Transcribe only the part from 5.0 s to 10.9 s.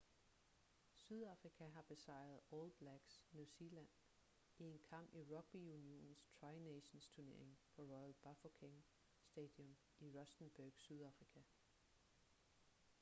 i rugby-unionens tri nations-turnering på royal bafokeng stadium i rustenburg